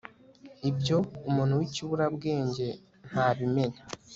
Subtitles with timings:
[0.69, 0.97] ibyo
[1.29, 2.67] umuntu w'ikiburabwenge
[3.11, 3.81] ntabimenya